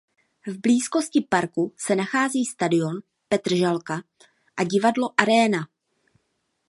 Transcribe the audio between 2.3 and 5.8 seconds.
stadion Petržalka a divadlo Aréna.